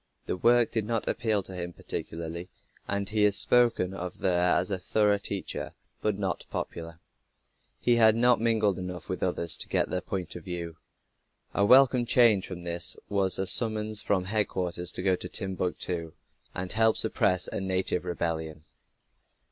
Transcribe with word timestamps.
The 0.25 0.35
work 0.35 0.71
did 0.71 0.85
not 0.85 1.07
appeal 1.07 1.43
to 1.43 1.53
him 1.53 1.73
particularly 1.73 2.49
and 2.87 3.07
he 3.07 3.23
is 3.23 3.37
spoken 3.37 3.93
of 3.93 4.17
there 4.17 4.55
as 4.55 4.71
a 4.71 4.79
thorough 4.79 5.19
teacher, 5.19 5.73
but 6.01 6.17
not 6.17 6.43
popular. 6.49 6.99
He 7.79 7.97
had 7.97 8.15
not 8.15 8.41
mingled 8.41 8.79
enough 8.79 9.09
with 9.09 9.21
others 9.21 9.55
to 9.57 9.67
get 9.69 9.91
their 9.91 10.01
point 10.01 10.35
of 10.35 10.43
view. 10.43 10.77
A 11.53 11.63
welcome 11.63 12.07
change 12.07 12.47
from 12.47 12.63
this 12.63 12.97
was 13.09 13.37
a 13.37 13.45
summons 13.45 14.01
from 14.01 14.23
headquarters 14.23 14.91
to 14.93 15.03
go 15.03 15.15
to 15.15 15.29
Timbuctoo, 15.29 16.13
and 16.55 16.73
help 16.73 16.97
suppress 16.97 17.47
a 17.49 17.61
native 17.61 18.03
rebellion. 18.03 18.63